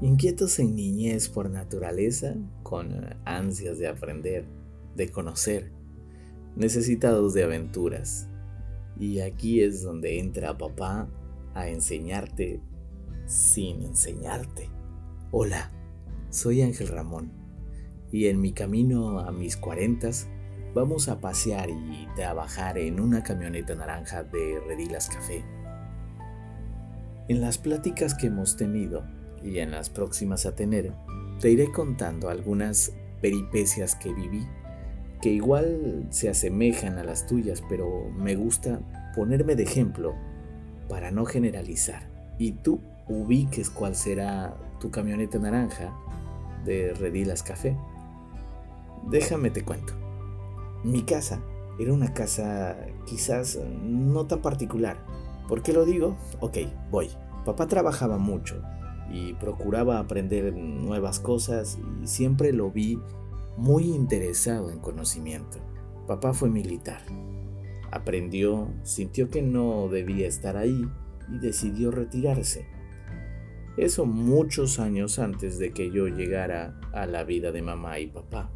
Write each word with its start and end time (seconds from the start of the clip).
Inquietos 0.00 0.58
en 0.58 0.76
niñez 0.76 1.28
por 1.28 1.50
naturaleza, 1.50 2.34
con 2.62 3.16
ansias 3.24 3.78
de 3.78 3.88
aprender, 3.88 4.44
de 4.94 5.10
conocer, 5.10 5.72
necesitados 6.54 7.34
de 7.34 7.44
aventuras. 7.44 8.28
Y 8.98 9.20
aquí 9.20 9.60
es 9.60 9.82
donde 9.82 10.18
entra 10.18 10.56
papá 10.56 11.08
a 11.54 11.68
enseñarte 11.68 12.60
sin 13.26 13.82
enseñarte. 13.82 14.70
Hola, 15.30 15.72
soy 16.30 16.62
Ángel 16.62 16.88
Ramón 16.88 17.32
y 18.10 18.26
en 18.26 18.40
mi 18.40 18.52
camino 18.52 19.20
a 19.20 19.32
mis 19.32 19.56
cuarentas 19.56 20.28
vamos 20.74 21.08
a 21.08 21.20
pasear 21.20 21.70
y 21.70 22.08
trabajar 22.16 22.78
en 22.78 23.00
una 23.00 23.22
camioneta 23.22 23.74
naranja 23.74 24.22
de 24.22 24.60
Redilas 24.66 25.08
Café. 25.08 25.44
En 27.28 27.42
las 27.42 27.58
pláticas 27.58 28.14
que 28.14 28.28
hemos 28.28 28.56
tenido 28.56 29.04
y 29.44 29.58
en 29.58 29.70
las 29.70 29.90
próximas 29.90 30.46
a 30.46 30.56
tener, 30.56 30.94
te 31.40 31.50
iré 31.50 31.70
contando 31.70 32.30
algunas 32.30 32.92
peripecias 33.20 33.94
que 33.94 34.14
viví, 34.14 34.46
que 35.20 35.28
igual 35.28 36.06
se 36.08 36.30
asemejan 36.30 36.96
a 36.96 37.04
las 37.04 37.26
tuyas, 37.26 37.62
pero 37.68 38.08
me 38.16 38.34
gusta 38.34 38.80
ponerme 39.14 39.56
de 39.56 39.64
ejemplo 39.64 40.14
para 40.88 41.10
no 41.10 41.26
generalizar. 41.26 42.08
Y 42.38 42.52
tú 42.52 42.80
ubiques 43.08 43.68
cuál 43.68 43.94
será 43.94 44.56
tu 44.80 44.90
camioneta 44.90 45.38
naranja 45.38 45.94
de 46.64 46.94
Redilas 46.94 47.42
Café. 47.42 47.76
Déjame 49.10 49.50
te 49.50 49.64
cuento. 49.64 49.92
Mi 50.82 51.02
casa 51.02 51.42
era 51.78 51.92
una 51.92 52.14
casa 52.14 52.76
quizás 53.06 53.58
no 53.82 54.26
tan 54.26 54.40
particular. 54.40 54.96
¿Por 55.48 55.62
qué 55.62 55.72
lo 55.72 55.86
digo? 55.86 56.16
Ok, 56.40 56.58
voy. 56.90 57.08
Papá 57.46 57.66
trabajaba 57.66 58.18
mucho 58.18 58.62
y 59.10 59.32
procuraba 59.32 59.98
aprender 59.98 60.54
nuevas 60.54 61.18
cosas 61.18 61.78
y 62.02 62.06
siempre 62.06 62.52
lo 62.52 62.70
vi 62.70 62.98
muy 63.56 63.84
interesado 63.84 64.70
en 64.70 64.78
conocimiento. 64.78 65.58
Papá 66.06 66.34
fue 66.34 66.50
militar. 66.50 67.00
Aprendió, 67.90 68.68
sintió 68.82 69.30
que 69.30 69.40
no 69.40 69.88
debía 69.88 70.28
estar 70.28 70.58
ahí 70.58 70.86
y 71.32 71.38
decidió 71.38 71.90
retirarse. 71.90 72.66
Eso 73.78 74.04
muchos 74.04 74.78
años 74.78 75.18
antes 75.18 75.58
de 75.58 75.72
que 75.72 75.90
yo 75.90 76.08
llegara 76.08 76.78
a 76.92 77.06
la 77.06 77.24
vida 77.24 77.52
de 77.52 77.62
mamá 77.62 77.98
y 78.00 78.08
papá. 78.08 78.50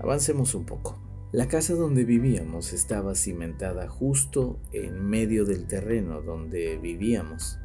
Avancemos 0.00 0.54
un 0.54 0.66
poco. 0.66 1.05
La 1.32 1.48
casa 1.48 1.74
donde 1.74 2.04
vivíamos 2.04 2.72
estaba 2.72 3.16
cimentada 3.16 3.88
justo 3.88 4.60
en 4.72 5.04
medio 5.04 5.44
del 5.44 5.66
terreno 5.66 6.22
donde 6.22 6.76
vivíamos. 6.76 7.58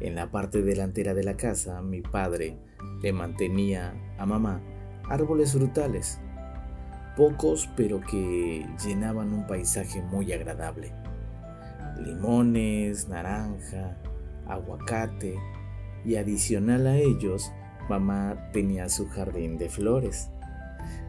En 0.00 0.16
la 0.16 0.32
parte 0.32 0.60
delantera 0.62 1.14
de 1.14 1.22
la 1.22 1.36
casa, 1.36 1.82
mi 1.82 2.02
padre 2.02 2.58
le 3.00 3.12
mantenía 3.12 3.94
a 4.18 4.26
mamá 4.26 4.60
árboles 5.08 5.52
frutales, 5.52 6.18
pocos 7.16 7.70
pero 7.76 8.00
que 8.00 8.66
llenaban 8.84 9.32
un 9.32 9.46
paisaje 9.46 10.02
muy 10.02 10.32
agradable. 10.32 10.92
Limones, 11.96 13.08
naranja, 13.08 13.98
aguacate 14.48 15.36
y 16.04 16.16
adicional 16.16 16.88
a 16.88 16.96
ellos, 16.96 17.52
mamá 17.88 18.50
tenía 18.52 18.88
su 18.88 19.08
jardín 19.08 19.58
de 19.58 19.68
flores, 19.68 20.28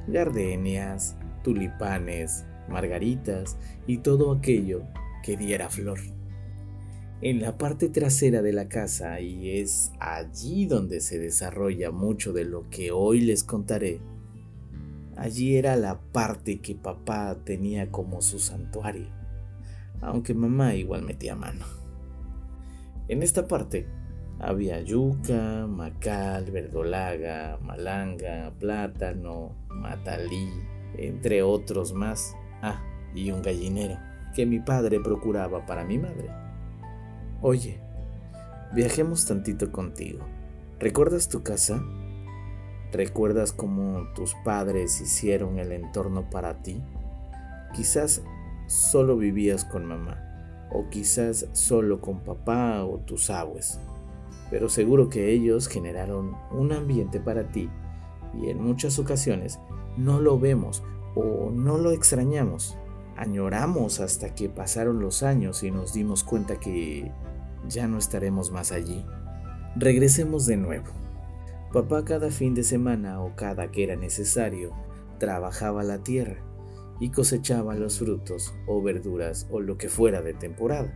gardenias, 0.07 1.17
tulipanes, 1.44 2.45
margaritas 2.70 3.58
y 3.88 3.97
todo 3.97 4.31
aquello 4.31 4.84
que 5.23 5.38
diera 5.38 5.70
flor 5.70 6.00
en 7.22 7.39
la 7.39 7.58
parte 7.58 7.88
trasera 7.89 8.42
de 8.42 8.52
la 8.52 8.67
casa 8.67 9.20
y 9.20 9.59
es 9.59 9.92
allí 10.00 10.66
donde 10.66 11.02
se 11.02 11.20
desarrolla 11.20 11.92
mucho 11.92 12.33
de 12.33 12.45
lo 12.45 12.67
que 12.70 12.92
hoy 12.92 13.22
les 13.22 13.44
contaré. 13.44 14.02
Allí 15.15 15.55
era 15.55 15.76
la 15.76 16.02
parte 16.02 16.61
que 16.61 16.73
papá 16.73 17.38
tenía 17.45 17.92
como 17.92 18.23
su 18.23 18.39
santuario, 18.39 19.08
aunque 20.02 20.33
mamá 20.33 20.73
igual 20.73 21.04
metía 21.04 21.36
mano. 21.36 21.65
En 23.08 23.21
esta 23.21 23.48
parte 23.48 23.86
había 24.39 24.82
yuca, 24.82 25.67
macal, 25.67 26.49
verdolaga, 26.49 27.60
malanga, 27.61 28.52
plátano, 28.58 29.55
matalí, 29.70 30.49
entre 30.97 31.43
otros 31.43 31.93
más. 31.93 32.35
Ah, 32.61 32.81
y 33.13 33.31
un 33.31 33.41
gallinero 33.41 33.97
que 34.33 34.45
mi 34.45 34.59
padre 34.59 34.99
procuraba 34.99 35.65
para 35.65 35.83
mi 35.83 35.97
madre. 35.97 36.29
Oye, 37.41 37.79
viajemos 38.73 39.25
tantito 39.25 39.71
contigo. 39.71 40.25
¿Recuerdas 40.79 41.29
tu 41.29 41.43
casa? 41.43 41.83
¿Recuerdas 42.91 43.53
cómo 43.53 44.11
tus 44.15 44.33
padres 44.43 44.99
hicieron 44.99 45.59
el 45.59 45.71
entorno 45.71 46.29
para 46.29 46.61
ti? 46.61 46.81
Quizás 47.73 48.21
solo 48.67 49.17
vivías 49.17 49.65
con 49.65 49.85
mamá, 49.85 50.67
o 50.71 50.89
quizás 50.89 51.47
solo 51.53 52.02
con 52.02 52.19
papá 52.21 52.83
o 52.83 52.99
tus 52.99 53.29
abuelos, 53.29 53.79
pero 54.49 54.69
seguro 54.69 55.09
que 55.09 55.29
ellos 55.29 55.67
generaron 55.67 56.35
un 56.52 56.71
ambiente 56.71 57.19
para 57.19 57.52
ti 57.52 57.69
y 58.41 58.49
en 58.49 58.61
muchas 58.61 58.99
ocasiones 58.99 59.59
no 59.97 60.19
lo 60.19 60.39
vemos 60.39 60.83
o 61.15 61.52
no 61.52 61.77
lo 61.77 61.91
extrañamos. 61.91 62.77
Añoramos 63.17 63.99
hasta 63.99 64.33
que 64.33 64.49
pasaron 64.49 64.99
los 64.99 65.23
años 65.23 65.63
y 65.63 65.71
nos 65.71 65.93
dimos 65.93 66.23
cuenta 66.23 66.59
que 66.59 67.11
ya 67.67 67.87
no 67.87 67.97
estaremos 67.97 68.52
más 68.52 68.71
allí. 68.71 69.05
Regresemos 69.75 70.45
de 70.45 70.57
nuevo. 70.57 70.91
Papá 71.71 72.03
cada 72.03 72.31
fin 72.31 72.53
de 72.53 72.63
semana 72.63 73.21
o 73.21 73.35
cada 73.35 73.71
que 73.71 73.83
era 73.83 73.95
necesario 73.95 74.73
trabajaba 75.19 75.83
la 75.83 75.99
tierra 75.99 76.37
y 76.99 77.09
cosechaba 77.09 77.75
los 77.75 77.99
frutos 77.99 78.53
o 78.67 78.81
verduras 78.81 79.47
o 79.49 79.59
lo 79.59 79.77
que 79.77 79.87
fuera 79.87 80.21
de 80.21 80.33
temporada. 80.33 80.93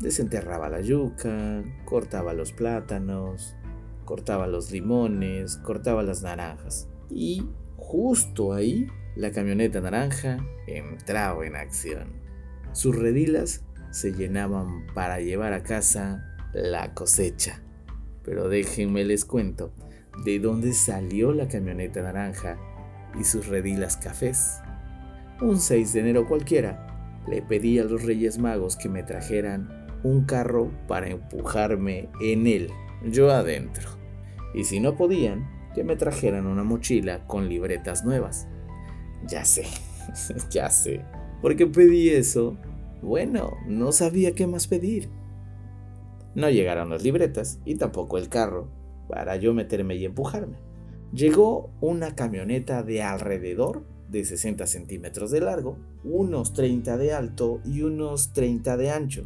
Desenterraba 0.00 0.68
la 0.68 0.80
yuca, 0.80 1.62
cortaba 1.84 2.32
los 2.32 2.52
plátanos, 2.52 3.56
cortaba 4.04 4.46
los 4.46 4.70
limones, 4.70 5.56
cortaba 5.56 6.02
las 6.02 6.22
naranjas. 6.22 6.88
Y 7.10 7.46
justo 7.84 8.54
ahí 8.54 8.88
la 9.14 9.30
camioneta 9.30 9.80
naranja 9.80 10.38
entraba 10.66 11.46
en 11.46 11.54
acción. 11.54 12.14
Sus 12.72 12.96
redilas 12.96 13.62
se 13.90 14.12
llenaban 14.12 14.86
para 14.94 15.20
llevar 15.20 15.52
a 15.52 15.62
casa 15.62 16.34
la 16.52 16.94
cosecha. 16.94 17.62
Pero 18.24 18.48
déjenme 18.48 19.04
les 19.04 19.24
cuento 19.24 19.72
de 20.24 20.38
dónde 20.38 20.72
salió 20.72 21.32
la 21.32 21.46
camioneta 21.46 22.02
naranja 22.02 22.58
y 23.20 23.24
sus 23.24 23.46
redilas 23.46 23.96
cafés. 23.98 24.60
Un 25.42 25.60
6 25.60 25.92
de 25.92 26.00
enero 26.00 26.26
cualquiera, 26.26 27.20
le 27.28 27.42
pedí 27.42 27.78
a 27.78 27.84
los 27.84 28.02
Reyes 28.02 28.38
Magos 28.38 28.76
que 28.76 28.88
me 28.88 29.02
trajeran 29.02 29.86
un 30.02 30.24
carro 30.24 30.70
para 30.88 31.08
empujarme 31.08 32.08
en 32.20 32.46
él, 32.46 32.70
yo 33.04 33.30
adentro. 33.30 33.90
Y 34.54 34.64
si 34.64 34.80
no 34.80 34.96
podían, 34.96 35.48
que 35.74 35.84
me 35.84 35.96
trajeran 35.96 36.46
una 36.46 36.64
mochila 36.64 37.26
con 37.26 37.48
libretas 37.48 38.04
nuevas. 38.04 38.46
Ya 39.26 39.44
sé, 39.44 39.66
ya 40.50 40.70
sé. 40.70 41.02
Porque 41.42 41.66
pedí 41.66 42.10
eso 42.10 42.56
bueno, 43.04 43.58
no 43.66 43.92
sabía 43.92 44.34
qué 44.34 44.46
más 44.46 44.66
pedir. 44.66 45.10
No 46.34 46.48
llegaron 46.48 46.88
las 46.88 47.02
libretas 47.02 47.60
y 47.66 47.74
tampoco 47.74 48.16
el 48.16 48.30
carro 48.30 48.68
para 49.08 49.36
yo 49.36 49.52
meterme 49.52 49.96
y 49.96 50.06
empujarme. 50.06 50.56
Llegó 51.12 51.70
una 51.82 52.14
camioneta 52.14 52.82
de 52.82 53.02
alrededor 53.02 53.84
de 54.08 54.24
60 54.24 54.66
centímetros 54.66 55.30
de 55.30 55.40
largo, 55.40 55.76
unos 56.02 56.54
30 56.54 56.96
de 56.96 57.12
alto 57.12 57.60
y 57.66 57.82
unos 57.82 58.32
30 58.32 58.78
de 58.78 58.90
ancho. 58.90 59.24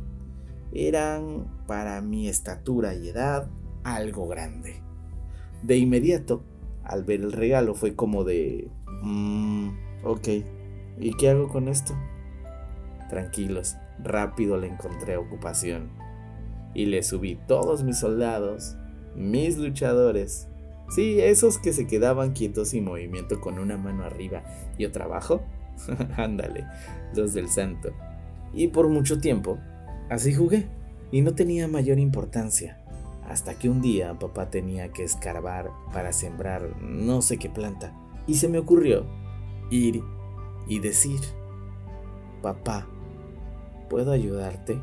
Eran, 0.72 1.46
para 1.69 2.00
mi 2.02 2.28
estatura 2.28 2.94
y 2.94 3.11
edad, 3.11 3.49
algo 3.84 4.26
grande. 4.26 4.82
De 5.62 5.76
inmediato, 5.76 6.43
al 6.84 7.05
ver 7.05 7.20
el 7.20 7.32
regalo, 7.32 7.75
fue 7.75 7.94
como 7.94 8.25
de... 8.25 8.69
Mmm, 9.02 9.70
ok, 10.05 10.28
¿y 10.99 11.16
qué 11.19 11.31
hago 11.31 11.49
con 11.49 11.69
esto? 11.69 11.94
Tranquilos, 13.08 13.76
rápido 14.02 14.58
le 14.58 14.69
encontré 14.69 15.16
ocupación. 15.16 15.90
Y 16.75 16.87
le 16.87 17.02
subí 17.02 17.38
todos 17.46 17.82
mis 17.82 17.99
soldados, 17.99 18.76
mis 19.16 19.58
luchadores. 19.58 20.49
Sí, 20.90 21.20
esos 21.20 21.58
que 21.58 21.72
se 21.72 21.87
quedaban 21.87 22.32
quietos 22.32 22.70
sin 22.70 22.84
movimiento 22.84 23.40
con 23.40 23.58
una 23.58 23.76
mano 23.76 24.04
arriba 24.04 24.43
y 24.78 24.84
otra 24.84 25.04
abajo. 25.04 25.43
Ándale, 26.16 26.66
los 27.14 27.34
del 27.34 27.49
santo. 27.49 27.90
Y 28.54 28.69
por 28.69 28.88
mucho 28.88 29.19
tiempo, 29.19 29.58
así 30.08 30.34
jugué. 30.34 30.66
Y 31.11 31.22
no 31.22 31.34
tenía 31.34 31.69
mayor 31.69 31.99
importancia. 31.99 32.78
Hasta 33.28 33.58
que 33.58 33.69
un 33.69 33.80
día 33.80 34.19
papá 34.19 34.50
tenía 34.50 34.92
que 34.92 35.04
escarbar 35.04 35.70
para 35.92 36.12
sembrar 36.12 36.80
no 36.80 37.22
sé 37.22 37.38
qué 37.38 37.50
planta. 37.50 37.94
Y 38.26 38.36
se 38.36 38.48
me 38.48 38.58
ocurrió 38.58 39.04
ir 39.70 40.02
y 40.66 40.80
decir, 40.80 41.20
papá, 42.42 42.86
¿Puedo 43.88 44.12
ayudarte? 44.12 44.78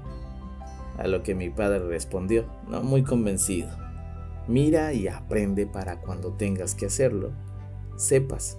A 0.98 1.08
lo 1.08 1.22
que 1.22 1.36
mi 1.36 1.50
padre 1.50 1.80
respondió, 1.80 2.46
no 2.68 2.82
muy 2.82 3.04
convencido. 3.04 3.70
Mira 4.48 4.94
y 4.94 5.08
aprende 5.08 5.68
para 5.68 6.02
cuando 6.02 6.34
tengas 6.34 6.74
que 6.74 6.88
hacerlo, 6.88 7.32
sepas, 7.98 8.58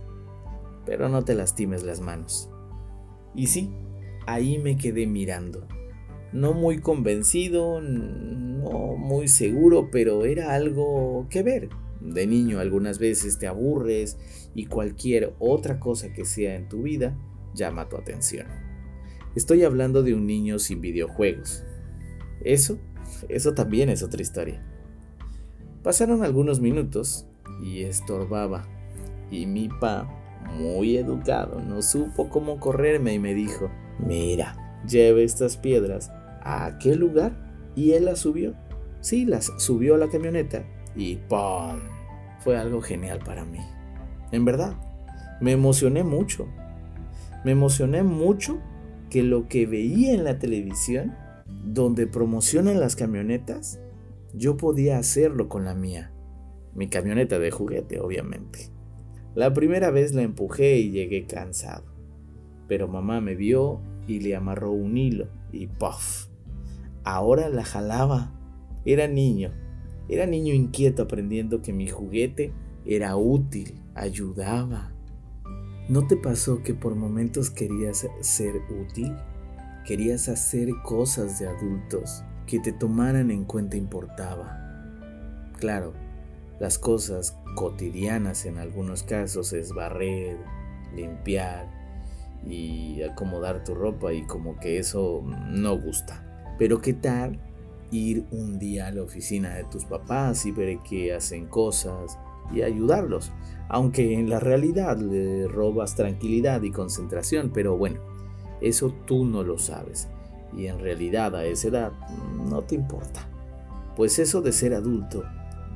pero 0.84 1.08
no 1.08 1.24
te 1.24 1.34
lastimes 1.34 1.82
las 1.82 2.00
manos. 2.00 2.48
Y 3.34 3.48
sí, 3.48 3.72
ahí 4.26 4.58
me 4.58 4.76
quedé 4.76 5.06
mirando. 5.06 5.66
No 6.36 6.52
muy 6.52 6.80
convencido, 6.80 7.80
no 7.80 8.96
muy 8.98 9.26
seguro, 9.26 9.88
pero 9.90 10.26
era 10.26 10.52
algo 10.52 11.26
que 11.30 11.42
ver. 11.42 11.70
De 12.02 12.26
niño 12.26 12.60
algunas 12.60 12.98
veces 12.98 13.38
te 13.38 13.46
aburres 13.46 14.18
y 14.54 14.66
cualquier 14.66 15.32
otra 15.38 15.80
cosa 15.80 16.12
que 16.12 16.26
sea 16.26 16.54
en 16.54 16.68
tu 16.68 16.82
vida 16.82 17.16
llama 17.54 17.88
tu 17.88 17.96
atención. 17.96 18.48
Estoy 19.34 19.64
hablando 19.64 20.02
de 20.02 20.12
un 20.12 20.26
niño 20.26 20.58
sin 20.58 20.82
videojuegos. 20.82 21.64
Eso, 22.44 22.78
eso 23.30 23.54
también 23.54 23.88
es 23.88 24.02
otra 24.02 24.20
historia. 24.20 24.62
Pasaron 25.82 26.22
algunos 26.22 26.60
minutos 26.60 27.26
y 27.64 27.84
estorbaba. 27.84 28.68
Y 29.30 29.46
mi 29.46 29.70
pa, 29.70 30.06
muy 30.54 30.98
educado, 30.98 31.62
no 31.62 31.80
supo 31.80 32.28
cómo 32.28 32.60
correrme 32.60 33.14
y 33.14 33.18
me 33.18 33.32
dijo, 33.32 33.70
mira, 33.98 34.82
lleve 34.86 35.24
estas 35.24 35.56
piedras 35.56 36.12
a 36.46 36.64
aquel 36.66 37.00
lugar 37.00 37.32
y 37.74 37.92
él 37.92 38.04
las 38.04 38.20
subió. 38.20 38.54
Sí, 39.00 39.24
las 39.24 39.52
subió 39.58 39.96
a 39.96 39.98
la 39.98 40.08
camioneta 40.08 40.64
y 40.94 41.16
¡pum! 41.16 41.80
Fue 42.40 42.56
algo 42.56 42.80
genial 42.80 43.18
para 43.24 43.44
mí. 43.44 43.58
En 44.30 44.44
verdad, 44.44 44.76
me 45.40 45.52
emocioné 45.52 46.04
mucho. 46.04 46.46
Me 47.44 47.50
emocioné 47.52 48.02
mucho 48.02 48.58
que 49.10 49.22
lo 49.22 49.48
que 49.48 49.66
veía 49.66 50.14
en 50.14 50.24
la 50.24 50.38
televisión, 50.38 51.14
donde 51.64 52.06
promocionan 52.06 52.80
las 52.80 52.96
camionetas, 52.96 53.80
yo 54.32 54.56
podía 54.56 54.98
hacerlo 54.98 55.48
con 55.48 55.64
la 55.64 55.74
mía. 55.74 56.12
Mi 56.74 56.88
camioneta 56.88 57.38
de 57.38 57.50
juguete, 57.50 58.00
obviamente. 58.00 58.70
La 59.34 59.52
primera 59.52 59.90
vez 59.90 60.14
la 60.14 60.22
empujé 60.22 60.78
y 60.78 60.90
llegué 60.90 61.26
cansado. 61.26 61.84
Pero 62.68 62.88
mamá 62.88 63.20
me 63.20 63.34
vio 63.34 63.80
y 64.06 64.20
le 64.20 64.36
amarró 64.36 64.70
un 64.70 64.96
hilo 64.96 65.28
y 65.52 65.66
¡puff! 65.66 66.28
Ahora 67.06 67.48
la 67.48 67.64
jalaba. 67.64 68.32
Era 68.84 69.06
niño. 69.06 69.52
Era 70.08 70.26
niño 70.26 70.52
inquieto 70.52 71.04
aprendiendo 71.04 71.62
que 71.62 71.72
mi 71.72 71.86
juguete 71.86 72.52
era 72.84 73.16
útil, 73.16 73.80
ayudaba. 73.94 74.92
¿No 75.88 76.08
te 76.08 76.16
pasó 76.16 76.64
que 76.64 76.74
por 76.74 76.96
momentos 76.96 77.50
querías 77.50 78.08
ser 78.20 78.56
útil? 78.82 79.14
Querías 79.86 80.28
hacer 80.28 80.68
cosas 80.82 81.38
de 81.38 81.46
adultos 81.46 82.24
que 82.44 82.58
te 82.58 82.72
tomaran 82.72 83.30
en 83.30 83.44
cuenta 83.44 83.76
importaba. 83.76 84.58
Claro, 85.60 85.92
las 86.58 86.76
cosas 86.76 87.38
cotidianas 87.54 88.46
en 88.46 88.58
algunos 88.58 89.04
casos 89.04 89.52
es 89.52 89.72
barrer, 89.72 90.38
limpiar 90.92 91.70
y 92.44 93.00
acomodar 93.02 93.62
tu 93.62 93.76
ropa 93.76 94.12
y 94.12 94.26
como 94.26 94.58
que 94.58 94.78
eso 94.78 95.22
no 95.24 95.78
gusta. 95.78 96.25
Pero 96.58 96.80
¿qué 96.80 96.94
tal 96.94 97.38
ir 97.90 98.26
un 98.30 98.58
día 98.58 98.88
a 98.88 98.92
la 98.92 99.02
oficina 99.02 99.54
de 99.54 99.64
tus 99.64 99.84
papás 99.84 100.46
y 100.46 100.52
ver 100.52 100.78
que 100.80 101.14
hacen 101.14 101.46
cosas 101.46 102.18
y 102.52 102.62
ayudarlos? 102.62 103.32
Aunque 103.68 104.14
en 104.14 104.30
la 104.30 104.40
realidad 104.40 104.98
le 104.98 105.48
robas 105.48 105.94
tranquilidad 105.94 106.62
y 106.62 106.70
concentración, 106.70 107.50
pero 107.52 107.76
bueno, 107.76 108.00
eso 108.60 108.94
tú 109.06 109.24
no 109.24 109.42
lo 109.42 109.58
sabes 109.58 110.08
y 110.56 110.66
en 110.66 110.78
realidad 110.78 111.34
a 111.36 111.44
esa 111.44 111.68
edad 111.68 111.92
no 112.48 112.62
te 112.62 112.74
importa. 112.74 113.28
Pues 113.94 114.18
eso 114.18 114.40
de 114.42 114.52
ser 114.52 114.74
adulto, 114.74 115.24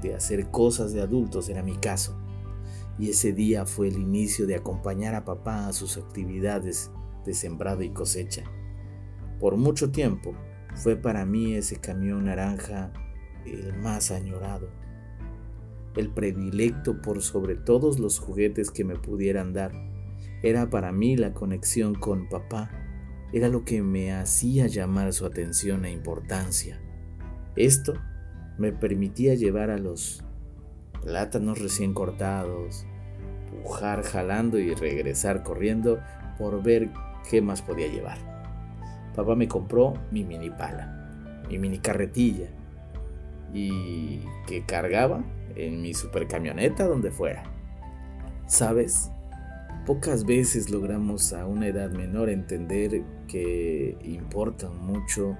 de 0.02 0.14
hacer 0.14 0.50
cosas 0.50 0.92
de 0.92 1.02
adultos 1.02 1.48
era 1.48 1.62
mi 1.62 1.76
caso. 1.76 2.16
Y 2.98 3.10
ese 3.10 3.32
día 3.32 3.66
fue 3.66 3.88
el 3.88 3.98
inicio 3.98 4.46
de 4.46 4.56
acompañar 4.56 5.14
a 5.14 5.24
papá 5.24 5.68
a 5.68 5.72
sus 5.72 5.96
actividades 5.96 6.90
de 7.24 7.34
sembrado 7.34 7.82
y 7.82 7.90
cosecha. 7.90 8.44
Por 9.38 9.56
mucho 9.56 9.90
tiempo 9.90 10.34
fue 10.74 10.96
para 10.96 11.24
mí 11.24 11.54
ese 11.54 11.76
camión 11.76 12.24
naranja 12.24 12.92
el 13.46 13.74
más 13.74 14.10
añorado, 14.10 14.68
el 15.96 16.10
predilecto 16.10 17.00
por 17.02 17.22
sobre 17.22 17.56
todos 17.56 17.98
los 17.98 18.18
juguetes 18.18 18.70
que 18.70 18.84
me 18.84 18.96
pudieran 18.96 19.52
dar. 19.52 19.72
Era 20.42 20.70
para 20.70 20.92
mí 20.92 21.16
la 21.16 21.32
conexión 21.32 21.94
con 21.94 22.28
papá 22.28 22.70
era 23.32 23.48
lo 23.48 23.64
que 23.64 23.82
me 23.82 24.12
hacía 24.12 24.66
llamar 24.66 25.12
su 25.12 25.24
atención 25.24 25.84
e 25.84 25.92
importancia. 25.92 26.80
Esto 27.56 27.94
me 28.58 28.72
permitía 28.72 29.34
llevar 29.34 29.70
a 29.70 29.78
los 29.78 30.24
plátanos 31.02 31.60
recién 31.60 31.94
cortados, 31.94 32.86
pujar 33.62 34.02
jalando 34.02 34.58
y 34.58 34.74
regresar 34.74 35.42
corriendo 35.42 36.00
por 36.38 36.62
ver 36.62 36.90
qué 37.28 37.40
más 37.40 37.62
podía 37.62 37.86
llevar. 37.86 38.39
Papá 39.20 39.34
me 39.34 39.48
compró 39.48 39.92
mi 40.10 40.24
mini 40.24 40.48
pala, 40.48 41.44
mi 41.46 41.58
mini 41.58 41.78
carretilla 41.78 42.48
y 43.52 44.20
que 44.46 44.64
cargaba 44.64 45.22
en 45.56 45.82
mi 45.82 45.92
super 45.92 46.26
camioneta 46.26 46.86
donde 46.86 47.10
fuera. 47.10 47.42
¿Sabes? 48.46 49.10
Pocas 49.84 50.24
veces 50.24 50.70
logramos 50.70 51.34
a 51.34 51.44
una 51.44 51.66
edad 51.66 51.90
menor 51.90 52.30
entender 52.30 53.02
que 53.28 53.98
importa 54.04 54.70
mucho 54.70 55.36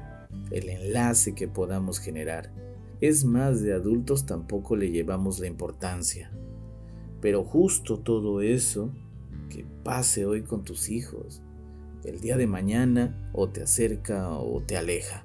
el 0.50 0.69
enlace 0.69 1.35
que 1.35 1.49
podamos 1.49 2.00
generar. 2.00 2.53
Es 3.00 3.25
más, 3.25 3.62
de 3.62 3.73
adultos 3.73 4.27
tampoco 4.27 4.77
le 4.77 4.91
llevamos 4.91 5.41
la 5.41 5.47
importancia. 5.47 6.31
Pero 7.23 7.44
justo 7.44 7.99
todo 7.99 8.43
eso 8.43 8.93
que 9.49 9.65
pase 9.85 10.27
hoy 10.27 10.43
con 10.43 10.65
tus 10.65 10.91
hijos, 10.91 11.43
el 12.05 12.20
día 12.20 12.37
de 12.37 12.47
mañana 12.47 13.31
o 13.32 13.49
te 13.49 13.62
acerca 13.62 14.31
o 14.31 14.62
te 14.62 14.76
aleja. 14.76 15.25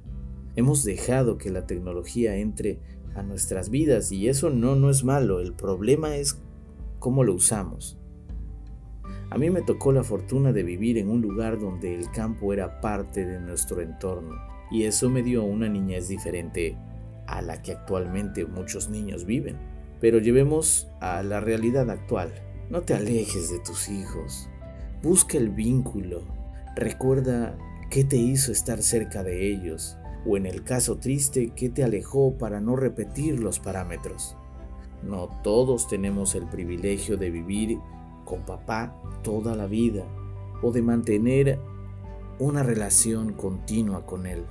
Hemos 0.56 0.84
dejado 0.84 1.38
que 1.38 1.50
la 1.50 1.68
tecnología 1.68 2.38
entre 2.38 2.80
a 3.16 3.24
nuestras 3.24 3.70
vidas 3.70 4.12
y 4.12 4.28
eso 4.28 4.50
no, 4.50 4.76
no 4.76 4.90
es 4.90 5.04
malo, 5.04 5.40
el 5.40 5.54
problema 5.54 6.16
es 6.16 6.38
cómo 7.00 7.24
lo 7.24 7.34
usamos. 7.34 7.98
A 9.30 9.38
mí 9.38 9.50
me 9.50 9.62
tocó 9.62 9.92
la 9.92 10.04
fortuna 10.04 10.54
de 10.54 10.64
vivir 10.64 10.98
en 10.98 11.10
un 11.10 11.22
lugar 11.22 11.60
donde 11.60 11.96
el 11.96 12.10
campo 12.12 12.54
era 12.54 12.80
parte 12.80 13.26
de 13.26 13.40
nuestro 13.40 13.82
entorno 13.82 14.36
y 14.72 14.84
eso 14.84 15.10
me 15.10 15.24
dio 15.24 15.44
una 15.44 15.68
niñez 15.68 16.08
diferente 16.08 16.78
a 17.28 17.42
la 17.42 17.62
que 17.62 17.72
actualmente 17.72 18.46
muchos 18.46 18.90
niños 18.90 19.26
viven. 19.26 19.58
Pero 20.00 20.20
llevemos 20.20 20.88
a 21.00 21.24
la 21.24 21.40
realidad 21.40 21.90
actual. 21.90 22.34
No 22.70 22.82
te 22.82 22.94
alejes 22.94 23.50
de 23.50 23.60
tus 23.60 23.90
hijos. 23.90 24.50
Busca 25.02 25.38
el 25.38 25.50
vínculo. 25.50 26.24
Recuerda 26.76 27.58
qué 27.90 28.04
te 28.04 28.18
hizo 28.18 28.52
estar 28.52 28.82
cerca 28.84 29.24
de 29.24 29.50
ellos 29.52 29.98
o 30.26 30.38
en 30.38 30.46
el 30.46 30.64
caso 30.64 30.98
triste, 30.98 31.52
qué 31.56 31.70
te 31.70 31.84
alejó 31.84 32.38
para 32.38 32.60
no 32.60 32.76
repetir 32.76 33.40
los 33.40 33.60
parámetros. 33.60 34.36
No 35.04 35.30
todos 35.44 35.88
tenemos 35.88 36.36
el 36.36 36.48
privilegio 36.48 37.16
de 37.16 37.30
vivir 37.30 37.80
con 38.26 38.42
papá 38.42 38.96
toda 39.24 39.56
la 39.56 39.68
vida 39.68 40.04
o 40.62 40.72
de 40.72 40.82
mantener 40.82 41.60
una 42.40 42.64
relación 42.64 43.34
continua 43.34 44.06
con 44.06 44.26
él. 44.26 44.44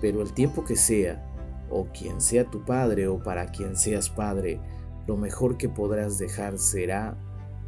Pero 0.00 0.22
el 0.22 0.32
tiempo 0.32 0.64
que 0.64 0.76
sea, 0.76 1.30
o 1.70 1.86
quien 1.86 2.20
sea 2.20 2.50
tu 2.50 2.64
padre 2.64 3.08
o 3.08 3.22
para 3.22 3.46
quien 3.46 3.76
seas 3.76 4.10
padre, 4.10 4.60
lo 5.06 5.16
mejor 5.16 5.56
que 5.56 5.68
podrás 5.68 6.18
dejar 6.18 6.58
será 6.58 7.16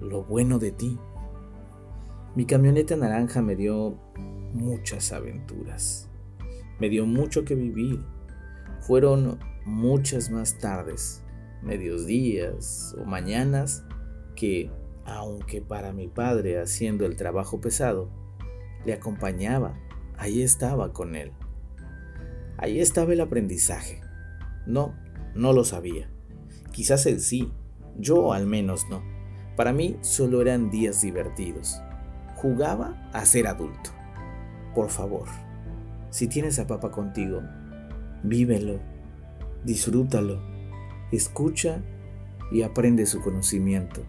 lo 0.00 0.25
bueno 0.25 0.59
de 0.59 0.73
ti. 0.73 0.99
Mi 2.37 2.45
camioneta 2.45 2.97
naranja 2.97 3.40
me 3.40 3.57
dio 3.57 3.99
muchas 4.52 5.11
aventuras. 5.14 6.11
Me 6.78 6.90
dio 6.90 7.07
mucho 7.07 7.47
que 7.47 7.55
vivir. 7.55 8.05
Fueron 8.81 9.38
muchas 9.64 10.31
más 10.31 10.59
tardes, 10.59 11.23
medios 11.62 12.05
días 12.05 12.95
o 13.00 13.07
mañanas 13.07 13.87
que 14.35 14.71
aunque 15.07 15.62
para 15.62 15.95
mi 15.95 16.09
padre 16.09 16.61
haciendo 16.61 17.07
el 17.07 17.16
trabajo 17.16 17.59
pesado, 17.59 18.11
le 18.85 18.93
acompañaba, 18.93 19.81
ahí 20.19 20.43
estaba 20.43 20.93
con 20.93 21.16
él. 21.16 21.33
Ahí 22.59 22.81
estaba 22.81 23.14
el 23.14 23.23
aprendizaje. 23.23 24.02
No, 24.66 24.95
no 25.35 25.55
lo 25.55 25.64
sabía. 25.64 26.11
Quizás 26.71 27.07
él 27.07 27.21
sí, 27.21 27.50
yo 27.97 28.35
al 28.35 28.47
menos 28.47 28.85
no. 28.90 29.02
Para 29.57 29.73
mí 29.73 29.97
solo 30.02 30.43
eran 30.43 30.71
días 30.71 31.00
divertidos. 31.00 31.81
Jugaba 32.37 33.11
a 33.12 33.25
ser 33.25 33.47
adulto. 33.47 33.90
Por 34.75 34.90
favor, 34.90 35.26
si 36.11 36.28
tienes 36.28 36.59
a 36.59 36.66
papá 36.66 36.90
contigo, 36.90 37.43
vívelo, 38.23 38.78
disfrútalo, 39.64 40.40
escucha 41.12 41.83
y 42.52 42.62
aprende 42.62 43.07
su 43.07 43.23
conocimiento. 43.23 44.02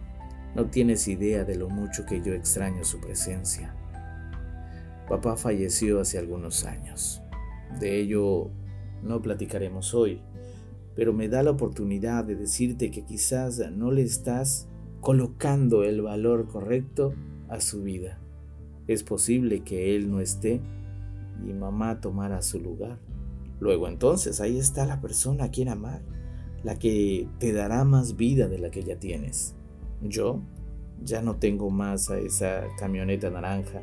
No 0.54 0.66
tienes 0.66 1.08
idea 1.08 1.44
de 1.44 1.56
lo 1.56 1.68
mucho 1.68 2.04
que 2.04 2.22
yo 2.22 2.34
extraño 2.34 2.84
su 2.84 3.00
presencia. 3.00 3.74
Papá 5.08 5.36
falleció 5.36 6.00
hace 6.00 6.18
algunos 6.18 6.64
años. 6.64 7.22
De 7.80 7.98
ello 7.98 8.50
no 9.02 9.22
platicaremos 9.22 9.94
hoy, 9.94 10.20
pero 10.94 11.12
me 11.14 11.28
da 11.28 11.42
la 11.42 11.52
oportunidad 11.52 12.24
de 12.24 12.36
decirte 12.36 12.90
que 12.90 13.04
quizás 13.04 13.58
no 13.70 13.90
le 13.90 14.02
estás 14.02 14.68
colocando 15.00 15.84
el 15.84 16.02
valor 16.02 16.46
correcto 16.48 17.14
a 17.48 17.60
su 17.60 17.82
vida. 17.82 18.18
Es 18.86 19.02
posible 19.02 19.60
que 19.60 19.96
él 19.96 20.10
no 20.10 20.20
esté 20.20 20.60
y 21.46 21.52
mamá 21.52 22.00
tomara 22.00 22.42
su 22.42 22.60
lugar. 22.60 22.98
Luego 23.60 23.88
entonces 23.88 24.40
ahí 24.40 24.58
está 24.58 24.86
la 24.86 25.00
persona 25.00 25.44
a 25.44 25.50
quien 25.50 25.68
amar, 25.68 26.00
la 26.62 26.78
que 26.78 27.28
te 27.38 27.52
dará 27.52 27.84
más 27.84 28.16
vida 28.16 28.48
de 28.48 28.58
la 28.58 28.70
que 28.70 28.82
ya 28.82 28.98
tienes. 28.98 29.54
Yo 30.02 30.40
ya 31.02 31.22
no 31.22 31.36
tengo 31.36 31.70
más 31.70 32.10
a 32.10 32.18
esa 32.18 32.64
camioneta 32.78 33.30
naranja 33.30 33.82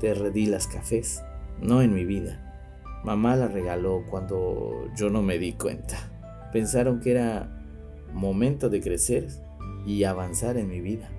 de 0.00 0.14
redilas 0.14 0.66
cafés, 0.66 1.22
no 1.60 1.82
en 1.82 1.94
mi 1.94 2.04
vida. 2.04 2.46
Mamá 3.04 3.36
la 3.36 3.48
regaló 3.48 4.04
cuando 4.08 4.88
yo 4.96 5.10
no 5.10 5.22
me 5.22 5.38
di 5.38 5.52
cuenta. 5.52 6.48
Pensaron 6.52 7.00
que 7.00 7.12
era 7.12 7.60
momento 8.12 8.68
de 8.68 8.80
crecer 8.80 9.28
y 9.86 10.04
avanzar 10.04 10.56
en 10.56 10.68
mi 10.68 10.80
vida, 10.80 11.10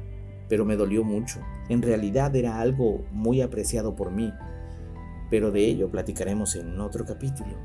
pero 0.51 0.65
me 0.65 0.75
dolió 0.75 1.05
mucho. 1.05 1.39
En 1.69 1.81
realidad 1.81 2.35
era 2.35 2.59
algo 2.59 3.05
muy 3.13 3.39
apreciado 3.39 3.95
por 3.95 4.11
mí, 4.11 4.33
pero 5.29 5.49
de 5.49 5.65
ello 5.65 5.89
platicaremos 5.89 6.57
en 6.57 6.77
otro 6.81 7.05
capítulo. 7.05 7.55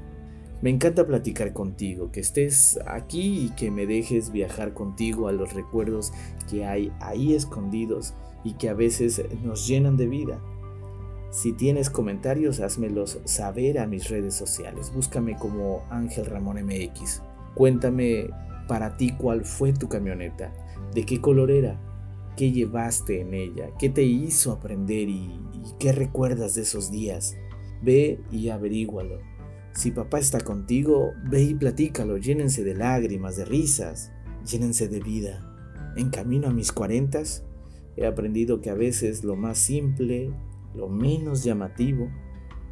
Me 0.63 0.71
encanta 0.71 1.05
platicar 1.05 1.53
contigo, 1.53 2.13
que 2.13 2.21
estés 2.21 2.79
aquí 2.87 3.47
y 3.47 3.51
que 3.57 3.73
me 3.73 3.89
dejes 3.89 4.31
viajar 4.31 4.73
contigo 4.73 5.27
a 5.27 5.33
los 5.33 5.53
recuerdos 5.53 6.13
que 6.49 6.65
hay 6.65 6.93
ahí 7.01 7.35
escondidos 7.35 8.15
y 8.45 8.53
que 8.53 8.69
a 8.69 8.75
veces 8.75 9.21
nos 9.43 9.67
llenan 9.67 9.97
de 9.97 10.07
vida. 10.07 10.41
Si 11.31 11.55
tienes 11.55 11.91
comentarios, 11.91 12.61
házmelos 12.61 13.19
saber 13.25 13.81
a 13.81 13.89
mis 13.89 14.09
redes 14.11 14.37
sociales. 14.37 14.93
Búscame 14.95 15.37
como 15.37 15.83
Ángel 15.91 16.27
Ramón 16.27 16.65
MX. 16.65 17.21
Cuéntame 17.57 18.31
para 18.69 18.97
ti 18.97 19.11
cuál 19.11 19.45
fue 19.45 19.73
tu 19.73 19.89
camioneta, 19.89 20.53
de 20.95 21.05
qué 21.05 21.21
color 21.21 21.51
era, 21.51 21.81
qué 22.37 22.53
llevaste 22.53 23.21
en 23.21 23.35
ella, 23.35 23.71
qué 23.79 23.89
te 23.89 24.03
hizo 24.03 24.53
aprender 24.53 25.09
y, 25.09 25.41
qué 25.79 25.93
recuerdas 25.93 26.55
de 26.55 26.63
esos 26.63 26.91
días. 26.91 27.37
Ve 27.83 28.21
y 28.31 28.49
averígualo. 28.49 29.19
Si 29.73 29.91
papá 29.91 30.19
está 30.19 30.41
contigo, 30.41 31.13
ve 31.29 31.43
y 31.43 31.55
platícalo, 31.55 32.19
llénense 32.19 32.63
de 32.63 32.75
lágrimas, 32.75 33.37
de 33.37 33.45
risas, 33.45 34.13
llénense 34.45 34.89
de 34.89 35.01
vida. 35.01 35.53
En 35.97 36.11
camino 36.11 36.49
a 36.49 36.53
mis 36.53 36.73
cuarentas, 36.73 37.45
he 37.97 38.07
aprendido 38.07 38.61
que 38.61 38.71
a 38.71 38.75
veces 38.75 39.25
lo 39.25 39.37
más 39.37 39.59
simple, 39.59 40.33
lo 40.75 40.89
menos 40.89 41.43
llamativo, 41.43 42.09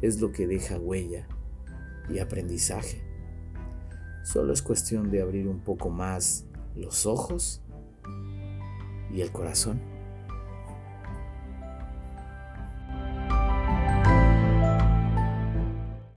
es 0.01 0.21
lo 0.21 0.31
que 0.31 0.47
deja 0.47 0.79
huella 0.79 1.27
y 2.09 2.19
aprendizaje. 2.19 3.01
Solo 4.23 4.53
es 4.53 4.61
cuestión 4.61 5.11
de 5.11 5.21
abrir 5.21 5.47
un 5.47 5.59
poco 5.59 5.89
más 5.89 6.45
los 6.75 7.05
ojos 7.05 7.61
y 9.15 9.21
el 9.21 9.31
corazón. 9.31 9.94